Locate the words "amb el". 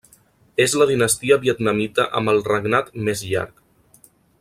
2.21-2.43